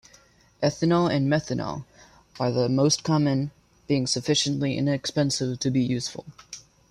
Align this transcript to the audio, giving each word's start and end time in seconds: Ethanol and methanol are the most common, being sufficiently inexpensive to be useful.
Ethanol 0.63 1.07
and 1.13 1.27
methanol 1.29 1.85
are 2.39 2.51
the 2.51 2.67
most 2.67 3.03
common, 3.03 3.51
being 3.87 4.07
sufficiently 4.07 4.75
inexpensive 4.75 5.59
to 5.59 5.69
be 5.69 5.79
useful. 5.83 6.25